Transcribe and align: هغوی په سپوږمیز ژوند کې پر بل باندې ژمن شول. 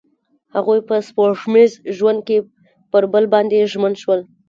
هغوی 0.55 0.79
په 0.87 0.95
سپوږمیز 1.07 1.71
ژوند 1.97 2.19
کې 2.27 2.37
پر 2.91 3.03
بل 3.13 3.25
باندې 3.33 3.69
ژمن 3.71 3.93
شول. 4.01 4.19